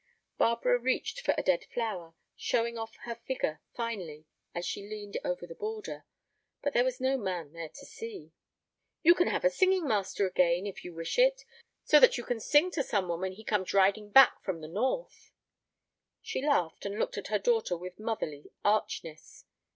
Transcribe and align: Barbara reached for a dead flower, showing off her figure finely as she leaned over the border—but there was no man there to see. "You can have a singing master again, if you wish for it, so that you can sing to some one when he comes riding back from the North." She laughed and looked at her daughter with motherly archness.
Barbara 0.39 0.79
reached 0.79 1.21
for 1.21 1.35
a 1.37 1.43
dead 1.43 1.65
flower, 1.71 2.15
showing 2.35 2.75
off 2.75 2.95
her 3.03 3.13
figure 3.13 3.61
finely 3.75 4.25
as 4.55 4.65
she 4.65 4.81
leaned 4.89 5.17
over 5.23 5.45
the 5.45 5.53
border—but 5.53 6.73
there 6.73 6.83
was 6.83 6.99
no 6.99 7.19
man 7.19 7.53
there 7.53 7.69
to 7.69 7.85
see. 7.85 8.31
"You 9.03 9.13
can 9.13 9.27
have 9.27 9.45
a 9.45 9.51
singing 9.51 9.87
master 9.87 10.25
again, 10.25 10.65
if 10.65 10.83
you 10.83 10.91
wish 10.91 11.17
for 11.17 11.21
it, 11.21 11.43
so 11.83 11.99
that 11.99 12.17
you 12.17 12.23
can 12.23 12.39
sing 12.39 12.71
to 12.71 12.81
some 12.81 13.09
one 13.09 13.21
when 13.21 13.33
he 13.33 13.43
comes 13.43 13.75
riding 13.75 14.09
back 14.09 14.43
from 14.43 14.61
the 14.61 14.67
North." 14.67 15.31
She 16.23 16.41
laughed 16.41 16.83
and 16.87 16.97
looked 16.97 17.19
at 17.19 17.27
her 17.27 17.37
daughter 17.37 17.77
with 17.77 17.99
motherly 17.99 18.49
archness. 18.65 19.45